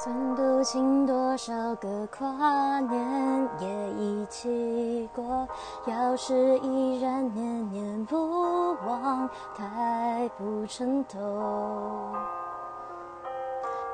[0.00, 5.48] 算不清多少个跨年也一起过，
[5.86, 11.18] 要是依然念念不忘，太不称头。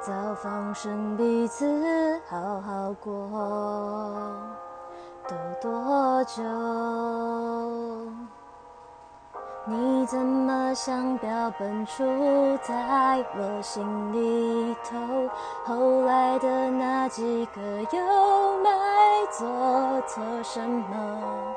[0.03, 3.11] 早放生彼此，好好过，
[5.27, 6.43] 多多久？
[9.67, 13.83] 你怎么像标本杵在我心
[14.13, 14.99] 里头？
[15.65, 18.69] 后来的那几个又没
[19.31, 19.49] 做
[20.07, 21.55] 错什么？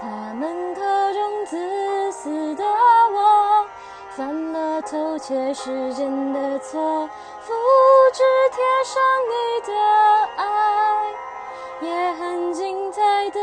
[0.00, 3.66] 他们口中自私的我，
[4.10, 7.08] 犯了偷窃时间的错，
[7.40, 7.52] 复
[8.12, 9.72] 制贴上你的
[10.36, 10.46] 爱，
[11.80, 13.40] 也很精彩的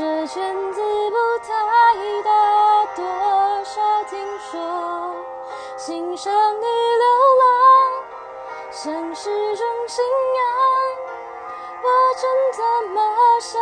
[0.00, 1.52] 这圈子不太
[2.24, 2.30] 大，
[2.96, 3.04] 多
[3.66, 4.18] 少听
[4.50, 5.14] 说，
[5.76, 7.04] 欣赏你流
[7.42, 7.44] 浪，
[8.70, 10.02] 像是种信
[10.38, 10.42] 仰，
[11.82, 12.24] 我真
[12.56, 12.58] 的
[12.94, 12.96] 么
[13.40, 13.60] 想？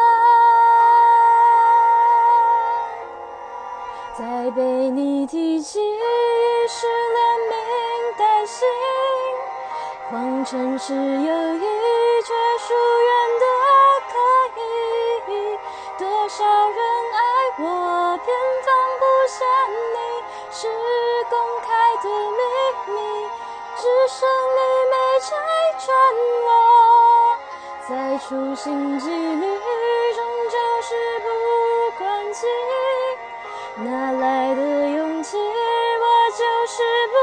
[4.17, 4.23] 再
[4.53, 7.57] 被你提起，于是连名
[8.17, 8.65] 带姓，
[10.09, 11.65] 谎称是友谊，
[12.23, 13.08] 却疏远
[18.19, 19.97] 我，偏放不下你，
[20.51, 20.67] 是
[21.31, 21.69] 公开
[22.03, 22.41] 的秘
[22.93, 22.99] 密，
[23.77, 24.59] 只剩你
[24.91, 25.27] 没拆
[25.79, 25.87] 穿
[26.45, 26.49] 我。
[27.89, 29.61] 在处心积虑，
[30.15, 30.89] 终究是
[31.21, 31.27] 不
[31.99, 32.47] 关己。
[33.77, 35.39] 哪来的勇气？
[35.39, 37.15] 我就是不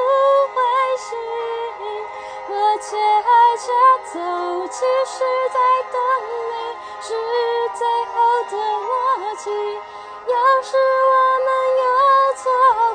[0.55, 0.57] 灰
[0.97, 1.07] 心。
[2.47, 3.63] 我且爱且
[4.13, 5.59] 走，其实在
[5.91, 6.01] 等
[6.47, 6.53] 你，
[7.01, 7.13] 是
[7.73, 8.13] 最后
[8.49, 8.89] 的默
[9.35, 9.45] 契。
[10.35, 11.47] 要是我们
[11.79, 11.83] 又
[12.35, 12.43] 错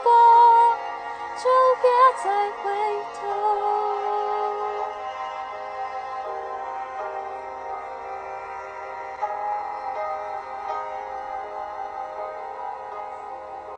[0.05, 0.09] 过，
[1.39, 1.45] 就
[1.81, 1.85] 别
[2.23, 2.27] 再
[2.63, 2.65] 回
[3.19, 3.80] 头。